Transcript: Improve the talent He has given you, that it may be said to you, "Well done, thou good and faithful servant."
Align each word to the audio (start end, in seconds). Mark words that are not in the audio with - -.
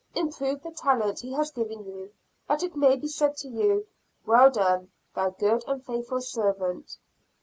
Improve 0.15 0.63
the 0.63 0.71
talent 0.71 1.19
He 1.19 1.33
has 1.33 1.51
given 1.51 1.85
you, 1.85 2.11
that 2.47 2.63
it 2.63 2.75
may 2.75 2.95
be 2.95 3.07
said 3.07 3.37
to 3.37 3.47
you, 3.47 3.85
"Well 4.25 4.49
done, 4.49 4.89
thou 5.13 5.29
good 5.29 5.63
and 5.67 5.85
faithful 5.85 6.21
servant." 6.21 6.97